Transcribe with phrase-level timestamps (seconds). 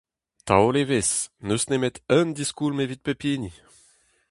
[0.45, 1.15] Taol evezh:
[1.45, 3.51] n'eus nemet un diskoulm evit pep hini!